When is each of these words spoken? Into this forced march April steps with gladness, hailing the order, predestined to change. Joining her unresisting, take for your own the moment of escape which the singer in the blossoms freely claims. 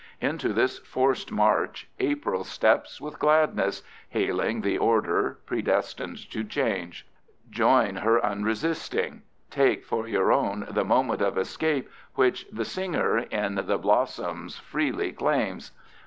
Into 0.19 0.51
this 0.51 0.79
forced 0.79 1.31
march 1.31 1.87
April 1.99 2.43
steps 2.43 2.99
with 2.99 3.19
gladness, 3.19 3.83
hailing 4.09 4.61
the 4.61 4.75
order, 4.79 5.37
predestined 5.45 6.17
to 6.31 6.43
change. 6.43 7.05
Joining 7.51 7.97
her 7.97 8.19
unresisting, 8.25 9.21
take 9.51 9.85
for 9.85 10.07
your 10.07 10.31
own 10.31 10.65
the 10.71 10.83
moment 10.83 11.21
of 11.21 11.37
escape 11.37 11.87
which 12.15 12.47
the 12.51 12.65
singer 12.65 13.19
in 13.19 13.53
the 13.67 13.77
blossoms 13.77 14.57
freely 14.57 15.11
claims. 15.11 15.71